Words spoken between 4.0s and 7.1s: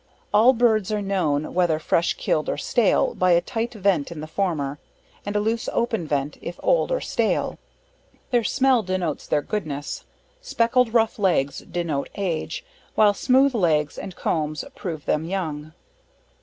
in the former, and a loose open vent if old or